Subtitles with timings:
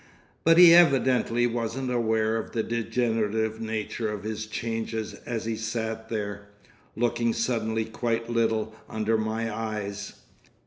[0.43, 6.09] But he evidently wasn't aware of the degenerative nature of his changes as he sat
[6.09, 6.47] there,
[6.95, 10.13] looking suddenly quite little under my eyes.